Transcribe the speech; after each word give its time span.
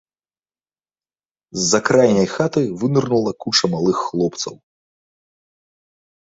З-за 1.59 1.79
крайняй 1.89 2.29
хаты 2.35 2.63
вынырнула 2.85 3.31
куча 3.45 3.65
малых 3.75 3.97
хлопцаў. 4.07 4.53